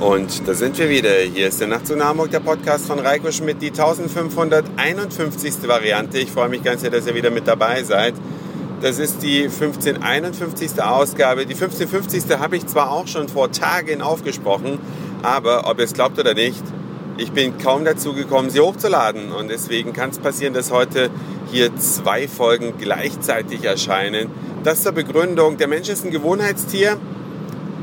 Und 0.00 0.46
da 0.46 0.54
sind 0.54 0.78
wir 0.78 0.88
wieder. 0.88 1.10
Hier 1.34 1.48
ist 1.48 1.60
der 1.60 1.66
Nacht 1.66 1.88
zu 1.88 1.98
Hamburg, 1.98 2.30
der 2.30 2.38
Podcast 2.38 2.86
von 2.86 3.00
Reiko 3.00 3.32
Schmidt, 3.32 3.60
die 3.60 3.70
1551. 3.70 5.66
Variante. 5.66 6.18
Ich 6.18 6.30
freue 6.30 6.48
mich 6.48 6.62
ganz 6.62 6.82
sehr, 6.82 6.90
dass 6.90 7.08
ihr 7.08 7.16
wieder 7.16 7.30
mit 7.30 7.48
dabei 7.48 7.82
seid. 7.82 8.14
Das 8.80 9.00
ist 9.00 9.24
die 9.24 9.42
1551. 9.42 10.80
Ausgabe. 10.80 11.46
Die 11.46 11.54
1550. 11.54 12.38
habe 12.38 12.56
ich 12.56 12.64
zwar 12.68 12.92
auch 12.92 13.08
schon 13.08 13.28
vor 13.28 13.50
Tagen 13.50 14.00
aufgesprochen, 14.00 14.78
aber 15.24 15.68
ob 15.68 15.78
ihr 15.80 15.84
es 15.86 15.94
glaubt 15.94 16.16
oder 16.16 16.34
nicht, 16.34 16.62
ich 17.16 17.32
bin 17.32 17.58
kaum 17.58 17.84
dazu 17.84 18.14
gekommen, 18.14 18.50
sie 18.50 18.60
hochzuladen. 18.60 19.32
Und 19.32 19.48
deswegen 19.48 19.92
kann 19.94 20.10
es 20.10 20.20
passieren, 20.20 20.54
dass 20.54 20.70
heute 20.70 21.10
hier 21.50 21.74
zwei 21.76 22.28
Folgen 22.28 22.74
gleichzeitig 22.78 23.64
erscheinen. 23.64 24.30
Das 24.62 24.84
zur 24.84 24.92
Begründung. 24.92 25.56
Der 25.56 25.66
Mensch 25.66 25.88
ist 25.88 26.04
ein 26.04 26.12
Gewohnheitstier 26.12 26.98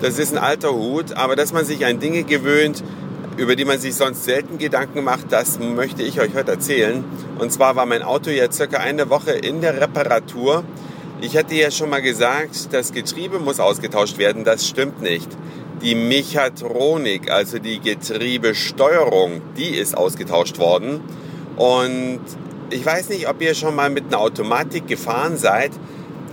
das 0.06 0.20
ist 0.20 0.34
ein 0.34 0.38
alter 0.38 0.72
Hut, 0.72 1.14
aber 1.14 1.36
dass 1.36 1.52
man 1.52 1.66
sich 1.66 1.84
an 1.84 2.00
Dinge 2.00 2.22
gewöhnt, 2.22 2.84
über 3.38 3.56
die 3.56 3.66
man 3.66 3.80
sich 3.80 3.96
sonst 3.96 4.24
selten 4.24 4.60
Gedanken 4.60 5.04
macht, 5.04 5.32
das 5.32 5.58
möchte 5.58 6.04
ich 6.04 6.22
euch 6.22 6.36
heute 6.36 6.52
erzählen. 6.52 7.04
Und 7.40 7.52
zwar 7.52 7.76
war 7.76 7.88
mein 7.88 8.04
Auto 8.04 8.30
jetzt 8.30 8.58
circa 8.58 8.78
eine 8.78 9.10
Woche 9.10 9.32
in 9.32 9.62
der 9.62 9.82
Reparatur. 9.82 10.64
Ich 11.22 11.36
hatte 11.36 11.56
ja 11.56 11.72
schon 11.72 11.90
mal 11.90 12.04
gesagt, 12.04 12.72
das 12.72 12.94
Getriebe 12.94 13.40
muss 13.40 13.60
ausgetauscht 13.60 14.20
werden. 14.20 14.44
Das 14.44 14.68
stimmt 14.68 15.02
nicht. 15.02 15.28
Die 15.82 15.96
Mechatronik, 15.96 17.32
also 17.32 17.58
die 17.58 17.80
Getriebesteuerung, 17.80 19.42
die 19.58 19.70
ist 19.70 19.98
ausgetauscht 19.98 20.60
worden. 20.60 21.02
Und 21.56 22.20
ich 22.70 22.86
weiß 22.86 23.10
nicht, 23.10 23.28
ob 23.28 23.42
ihr 23.42 23.56
schon 23.56 23.76
mal 23.76 23.90
mit 23.90 24.06
einer 24.06 24.20
Automatik 24.20 24.86
gefahren 24.88 25.38
seid. 25.38 25.72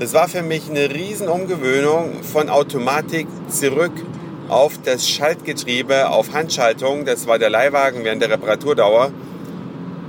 Das 0.03 0.15
war 0.15 0.27
für 0.27 0.43
mich 0.43 0.69
eine 0.69 0.93
Riesenumgewöhnung 0.93 2.25
von 2.25 2.49
Automatik 2.49 3.29
zurück 3.49 3.93
auf 4.49 4.73
das 4.85 5.09
Schaltgetriebe, 5.09 6.11
auf 6.11 6.33
Handschaltung. 6.33 7.05
Das 7.05 7.29
war 7.29 7.39
der 7.39 7.51
Leihwagen 7.51 8.03
während 8.03 8.21
der 8.21 8.31
Reparaturdauer. 8.31 9.13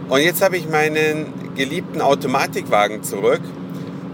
Und 0.09 0.19
jetzt 0.19 0.41
habe 0.41 0.57
ich 0.57 0.67
meinen 0.67 1.31
geliebten 1.55 2.01
Automatikwagen 2.01 3.03
zurück. 3.03 3.41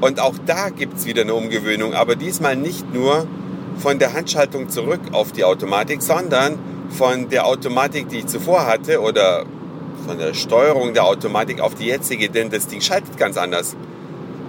Und 0.02 0.20
auch 0.20 0.36
da 0.46 0.68
gibt 0.68 0.98
es 0.98 1.06
wieder 1.06 1.22
eine 1.22 1.34
Umgewöhnung, 1.34 1.94
aber 1.94 2.18
diesmal 2.18 2.58
nicht 2.58 2.94
nur 2.94 3.26
von 3.78 4.00
der 4.00 4.12
Handschaltung 4.12 4.68
zurück 4.68 5.00
auf 5.14 5.32
die 5.32 5.46
Automatik, 5.46 6.02
sondern 6.02 6.60
von 6.90 7.30
der 7.30 7.46
Automatik, 7.46 8.10
die 8.10 8.18
ich 8.18 8.28
zuvor 8.28 8.66
hatte 8.66 9.00
oder 9.00 9.46
von 10.06 10.18
der 10.18 10.34
Steuerung 10.34 10.94
der 10.94 11.06
Automatik 11.06 11.62
auf 11.62 11.76
die 11.76 11.86
jetzige, 11.86 12.30
denn 12.30 12.50
das 12.50 12.68
Ding 12.68 12.82
schaltet 12.82 13.16
ganz 13.16 13.38
anders. 13.38 13.78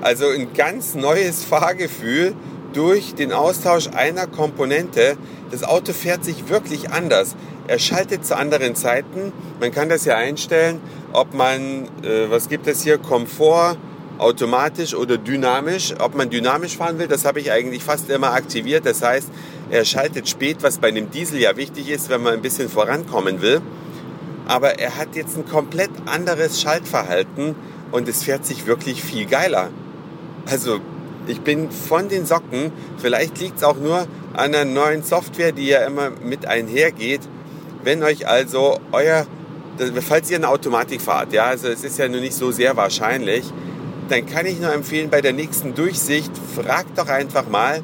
Also 0.02 0.28
ein 0.28 0.54
ganz 0.54 0.94
neues 0.94 1.44
Fahrgefühl 1.44 2.34
durch 2.72 3.14
den 3.14 3.32
Austausch 3.32 3.88
einer 3.88 4.26
Komponente. 4.26 5.16
Das 5.50 5.62
Auto 5.62 5.92
fährt 5.92 6.24
sich 6.24 6.48
wirklich 6.48 6.90
anders. 6.90 7.36
Er 7.68 7.78
schaltet 7.78 8.24
zu 8.24 8.36
anderen 8.36 8.74
Zeiten. 8.74 9.32
Man 9.60 9.72
kann 9.72 9.88
das 9.90 10.06
ja 10.06 10.16
einstellen, 10.16 10.80
ob 11.12 11.34
man, 11.34 11.84
äh, 12.02 12.30
was 12.30 12.48
gibt 12.48 12.66
es 12.66 12.82
hier, 12.82 12.96
Komfort, 12.96 13.76
automatisch 14.16 14.94
oder 14.94 15.18
dynamisch. 15.18 15.94
Ob 15.98 16.14
man 16.14 16.30
dynamisch 16.30 16.78
fahren 16.78 16.98
will, 16.98 17.06
das 17.06 17.26
habe 17.26 17.40
ich 17.40 17.52
eigentlich 17.52 17.84
fast 17.84 18.08
immer 18.08 18.32
aktiviert. 18.32 18.86
Das 18.86 19.02
heißt, 19.02 19.28
er 19.70 19.84
schaltet 19.84 20.28
spät, 20.28 20.58
was 20.62 20.78
bei 20.78 20.88
einem 20.88 21.10
Diesel 21.10 21.40
ja 21.40 21.56
wichtig 21.56 21.90
ist, 21.90 22.08
wenn 22.08 22.22
man 22.22 22.34
ein 22.34 22.42
bisschen 22.42 22.70
vorankommen 22.70 23.42
will. 23.42 23.60
Aber 24.46 24.78
er 24.78 24.96
hat 24.96 25.14
jetzt 25.14 25.36
ein 25.36 25.46
komplett 25.46 25.90
anderes 26.06 26.60
Schaltverhalten 26.60 27.54
und 27.92 28.08
es 28.08 28.24
fährt 28.24 28.46
sich 28.46 28.66
wirklich 28.66 29.02
viel 29.02 29.26
geiler. 29.26 29.68
Also 30.50 30.80
ich 31.26 31.40
bin 31.40 31.70
von 31.70 32.08
den 32.08 32.26
Socken. 32.26 32.72
Vielleicht 32.98 33.38
liegt 33.38 33.58
es 33.58 33.64
auch 33.64 33.76
nur 33.76 34.06
an 34.34 34.52
der 34.52 34.64
neuen 34.64 35.02
Software, 35.02 35.52
die 35.52 35.68
ja 35.68 35.84
immer 35.86 36.10
mit 36.10 36.46
einhergeht. 36.46 37.20
Wenn 37.84 38.02
euch 38.02 38.26
also 38.26 38.78
euer, 38.92 39.26
falls 40.06 40.30
ihr 40.30 40.38
eine 40.38 40.48
Automatik 40.48 41.00
fahrt, 41.00 41.32
ja, 41.32 41.44
also 41.44 41.68
es 41.68 41.84
ist 41.84 41.98
ja 41.98 42.08
nur 42.08 42.20
nicht 42.20 42.34
so 42.34 42.50
sehr 42.50 42.76
wahrscheinlich, 42.76 43.44
dann 44.08 44.26
kann 44.26 44.44
ich 44.44 44.60
nur 44.60 44.72
empfehlen, 44.72 45.08
bei 45.08 45.20
der 45.20 45.32
nächsten 45.32 45.74
Durchsicht, 45.74 46.32
fragt 46.56 46.98
doch 46.98 47.08
einfach 47.08 47.48
mal, 47.48 47.82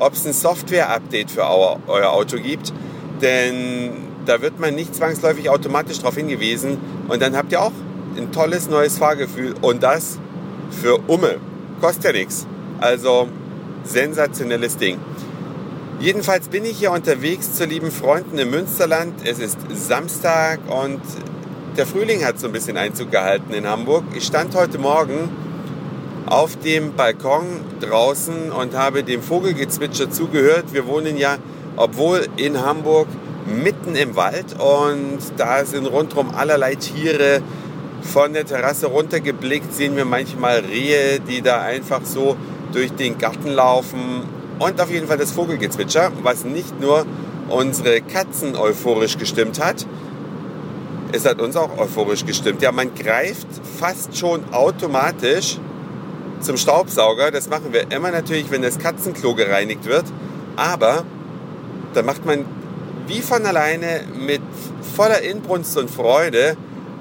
ob 0.00 0.14
es 0.14 0.26
ein 0.26 0.32
Software-Update 0.32 1.30
für 1.30 1.44
euer 1.44 2.10
Auto 2.10 2.36
gibt. 2.36 2.72
Denn 3.22 3.92
da 4.26 4.42
wird 4.42 4.58
man 4.58 4.74
nicht 4.74 4.94
zwangsläufig 4.94 5.50
automatisch 5.50 5.98
darauf 5.98 6.16
hingewiesen. 6.16 6.78
Und 7.06 7.22
dann 7.22 7.36
habt 7.36 7.52
ihr 7.52 7.62
auch 7.62 7.72
ein 8.16 8.32
tolles 8.32 8.68
neues 8.68 8.98
Fahrgefühl. 8.98 9.54
Und 9.60 9.82
das 9.82 10.18
für 10.70 10.98
Umme. 11.06 11.36
Kostet 11.80 12.04
ja 12.04 12.12
nichts. 12.12 12.46
Also 12.80 13.28
sensationelles 13.84 14.76
Ding. 14.76 14.98
Jedenfalls 16.00 16.48
bin 16.48 16.64
ich 16.64 16.78
hier 16.78 16.92
unterwegs 16.92 17.54
zu 17.54 17.64
lieben 17.64 17.90
Freunden 17.90 18.38
im 18.38 18.50
Münsterland. 18.50 19.14
Es 19.24 19.38
ist 19.38 19.58
Samstag 19.74 20.60
und 20.68 21.00
der 21.76 21.86
Frühling 21.86 22.24
hat 22.24 22.38
so 22.38 22.46
ein 22.46 22.52
bisschen 22.52 22.76
Einzug 22.76 23.10
gehalten 23.10 23.52
in 23.52 23.66
Hamburg. 23.66 24.04
Ich 24.14 24.24
stand 24.24 24.54
heute 24.54 24.78
Morgen 24.78 25.28
auf 26.26 26.56
dem 26.56 26.94
Balkon 26.94 27.44
draußen 27.80 28.52
und 28.52 28.74
habe 28.74 29.02
dem 29.02 29.22
Vogelgezwitscher 29.22 30.10
zugehört. 30.10 30.72
Wir 30.72 30.86
wohnen 30.86 31.16
ja, 31.16 31.38
obwohl 31.76 32.26
in 32.36 32.60
Hamburg, 32.60 33.08
mitten 33.46 33.96
im 33.96 34.14
Wald 34.14 34.56
und 34.58 35.18
da 35.36 35.64
sind 35.64 35.86
rundherum 35.86 36.34
allerlei 36.34 36.74
Tiere, 36.74 37.40
von 38.02 38.32
der 38.32 38.46
Terrasse 38.46 38.86
runtergeblickt 38.86 39.74
sehen 39.74 39.96
wir 39.96 40.04
manchmal 40.04 40.60
Rehe, 40.60 41.20
die 41.20 41.42
da 41.42 41.60
einfach 41.60 42.00
so 42.04 42.36
durch 42.72 42.92
den 42.92 43.18
Garten 43.18 43.48
laufen. 43.48 44.22
Und 44.58 44.80
auf 44.80 44.90
jeden 44.90 45.06
Fall 45.06 45.18
das 45.18 45.32
Vogelgezwitscher, 45.32 46.12
was 46.22 46.44
nicht 46.44 46.80
nur 46.80 47.06
unsere 47.48 48.00
Katzen 48.00 48.56
euphorisch 48.56 49.18
gestimmt 49.18 49.62
hat, 49.62 49.86
es 51.12 51.24
hat 51.24 51.40
uns 51.40 51.56
auch 51.56 51.78
euphorisch 51.78 52.26
gestimmt. 52.26 52.60
Ja, 52.60 52.72
man 52.72 52.94
greift 52.94 53.46
fast 53.78 54.16
schon 54.16 54.42
automatisch 54.52 55.58
zum 56.40 56.56
Staubsauger. 56.56 57.30
Das 57.30 57.48
machen 57.48 57.72
wir 57.72 57.90
immer 57.90 58.10
natürlich, 58.10 58.50
wenn 58.50 58.62
das 58.62 58.78
Katzenklo 58.78 59.34
gereinigt 59.34 59.86
wird. 59.86 60.04
Aber 60.56 61.04
da 61.94 62.02
macht 62.02 62.26
man 62.26 62.44
wie 63.06 63.20
von 63.20 63.46
alleine 63.46 64.02
mit 64.18 64.42
voller 64.96 65.22
Inbrunst 65.22 65.78
und 65.78 65.90
Freude 65.90 66.56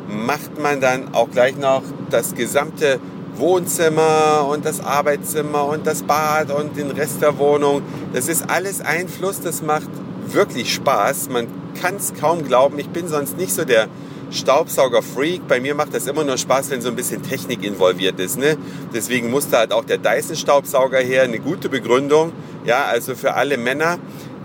macht 0.07 0.59
man 0.59 0.81
dann 0.81 1.13
auch 1.13 1.29
gleich 1.29 1.57
noch 1.57 1.83
das 2.09 2.35
gesamte 2.35 2.99
Wohnzimmer 3.35 4.47
und 4.49 4.65
das 4.65 4.79
Arbeitszimmer 4.79 5.65
und 5.65 5.85
das 5.85 6.03
Bad 6.03 6.51
und 6.51 6.75
den 6.75 6.91
Rest 6.91 7.21
der 7.21 7.37
Wohnung. 7.37 7.81
Das 8.13 8.27
ist 8.27 8.49
alles 8.49 8.81
ein 8.81 9.07
Fluss, 9.07 9.41
das 9.41 9.61
macht 9.61 9.89
wirklich 10.27 10.73
Spaß. 10.73 11.29
Man 11.29 11.47
kann 11.79 11.95
es 11.95 12.13
kaum 12.19 12.43
glauben. 12.43 12.79
Ich 12.79 12.89
bin 12.89 13.07
sonst 13.07 13.37
nicht 13.37 13.53
so 13.53 13.63
der 13.63 13.87
Staubsauger-Freak. 14.31 15.47
Bei 15.47 15.59
mir 15.59 15.75
macht 15.75 15.93
das 15.93 16.07
immer 16.07 16.23
nur 16.23 16.37
Spaß, 16.37 16.71
wenn 16.71 16.81
so 16.81 16.89
ein 16.89 16.95
bisschen 16.95 17.23
Technik 17.23 17.63
involviert 17.63 18.19
ist. 18.19 18.37
Ne? 18.37 18.57
Deswegen 18.93 19.29
musste 19.29 19.57
halt 19.57 19.71
auch 19.71 19.85
der 19.85 19.97
Dyson-Staubsauger 19.97 20.99
her. 20.99 21.23
Eine 21.23 21.39
gute 21.39 21.69
Begründung. 21.69 22.33
Ja, 22.65 22.85
also 22.85 23.15
für 23.15 23.35
alle 23.35 23.57
Männer, 23.57 23.97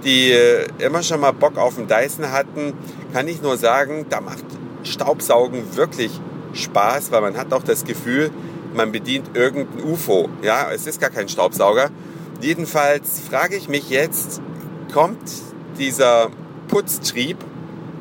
die 0.05 0.31
äh, 0.31 0.67
immer 0.79 1.03
schon 1.03 1.21
mal 1.21 1.33
Bock 1.33 1.56
auf 1.56 1.77
den 1.77 1.89
Dyson 1.89 2.31
hatten, 2.31 2.75
kann 3.12 3.27
ich 3.27 3.43
nur 3.43 3.56
sagen, 3.56 4.06
da 4.09 4.21
macht 4.21 4.44
Staubsaugen 4.84 5.76
wirklich 5.76 6.10
Spaß, 6.54 7.12
weil 7.12 7.20
man 7.20 7.37
hat 7.37 7.53
auch 7.53 7.62
das 7.62 7.84
Gefühl, 7.84 8.31
man 8.75 8.93
bedient 8.93 9.31
irgendein 9.34 9.84
UFO. 9.84 10.28
Ja, 10.43 10.70
es 10.72 10.87
ist 10.87 11.00
gar 11.00 11.10
kein 11.10 11.28
Staubsauger. 11.28 11.91
Jedenfalls 12.41 13.20
frage 13.20 13.56
ich 13.56 13.69
mich 13.69 13.91
jetzt, 13.91 14.41
kommt 14.93 15.19
dieser 15.78 16.31
Putztrieb 16.69 17.37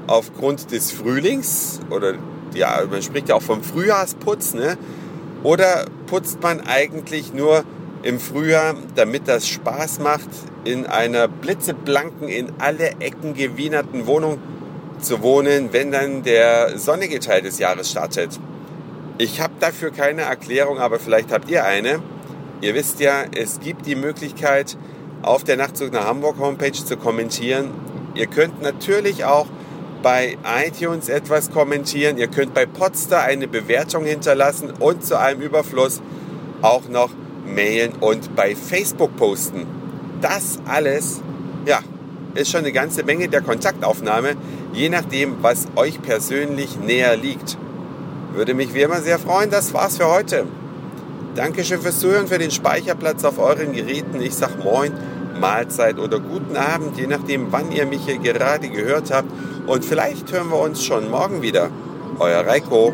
aufgrund 0.07 0.71
des 0.71 0.91
Frühlings 0.91 1.79
oder 1.89 2.15
ja, 2.53 2.81
man 2.89 3.01
spricht 3.01 3.29
ja 3.29 3.35
auch 3.35 3.41
vom 3.41 3.63
Frühjahrsputz, 3.63 4.53
ne? 4.53 4.77
Oder 5.43 5.85
putzt 6.07 6.41
man 6.41 6.61
eigentlich 6.61 7.33
nur 7.33 7.63
im 8.03 8.19
Frühjahr, 8.19 8.75
damit 8.95 9.27
das 9.27 9.47
Spaß 9.47 9.99
macht, 9.99 10.29
in 10.63 10.85
einer 10.85 11.27
blitzeblanken, 11.27 12.27
in 12.27 12.51
alle 12.59 12.91
Ecken 12.99 13.33
gewienerten 13.33 14.05
Wohnung 14.05 14.39
zu 15.01 15.21
wohnen, 15.21 15.69
wenn 15.71 15.91
dann 15.91 16.23
der 16.23 16.77
sonnige 16.77 17.19
Teil 17.19 17.41
des 17.41 17.59
Jahres 17.59 17.91
startet. 17.91 18.39
Ich 19.17 19.41
habe 19.41 19.53
dafür 19.59 19.91
keine 19.91 20.23
Erklärung, 20.23 20.79
aber 20.79 20.99
vielleicht 20.99 21.31
habt 21.31 21.49
ihr 21.49 21.65
eine. 21.65 22.01
Ihr 22.61 22.75
wisst 22.75 22.99
ja, 22.99 23.23
es 23.35 23.59
gibt 23.59 23.85
die 23.85 23.95
Möglichkeit, 23.95 24.77
auf 25.21 25.43
der 25.43 25.57
Nachtzug 25.57 25.91
nach 25.93 26.05
Hamburg 26.05 26.39
Homepage 26.39 26.71
zu 26.71 26.97
kommentieren. 26.97 27.71
Ihr 28.15 28.27
könnt 28.27 28.61
natürlich 28.61 29.25
auch 29.25 29.47
bei 30.01 30.37
iTunes 30.65 31.09
etwas 31.09 31.51
kommentieren. 31.51 32.17
Ihr 32.17 32.27
könnt 32.27 32.53
bei 32.53 32.65
Podster 32.65 33.21
eine 33.21 33.47
Bewertung 33.47 34.05
hinterlassen 34.05 34.71
und 34.79 35.05
zu 35.05 35.19
einem 35.19 35.41
Überfluss 35.41 36.01
auch 36.61 36.87
noch 36.89 37.09
mailen 37.45 37.93
und 37.99 38.35
bei 38.35 38.55
Facebook 38.55 39.15
posten. 39.15 39.65
Das 40.21 40.59
alles, 40.65 41.21
ja, 41.65 41.79
ist 42.33 42.51
schon 42.51 42.61
eine 42.61 42.71
ganze 42.71 43.03
Menge 43.03 43.27
der 43.27 43.41
Kontaktaufnahme, 43.41 44.35
je 44.73 44.89
nachdem, 44.89 45.37
was 45.41 45.67
euch 45.75 46.01
persönlich 46.01 46.79
näher 46.79 47.15
liegt. 47.17 47.57
Würde 48.33 48.53
mich 48.53 48.73
wie 48.73 48.81
immer 48.81 49.01
sehr 49.01 49.19
freuen. 49.19 49.49
Das 49.49 49.73
war's 49.73 49.97
für 49.97 50.07
heute. 50.07 50.45
Dankeschön 51.35 51.81
fürs 51.81 51.99
Zuhören, 51.99 52.27
für 52.27 52.37
den 52.37 52.51
Speicherplatz 52.51 53.23
auf 53.23 53.39
euren 53.39 53.73
Geräten. 53.73 54.21
Ich 54.21 54.35
sag 54.35 54.63
Moin, 54.63 54.91
Mahlzeit 55.39 55.97
oder 55.97 56.19
guten 56.19 56.55
Abend, 56.55 56.97
je 56.97 57.07
nachdem, 57.07 57.51
wann 57.51 57.71
ihr 57.71 57.85
mich 57.85 58.05
hier 58.05 58.17
gerade 58.17 58.69
gehört 58.69 59.11
habt. 59.11 59.29
Und 59.67 59.85
vielleicht 59.85 60.31
hören 60.31 60.49
wir 60.49 60.59
uns 60.59 60.83
schon 60.83 61.09
morgen 61.09 61.41
wieder. 61.41 61.69
Euer 62.19 62.45
Reiko. 62.45 62.93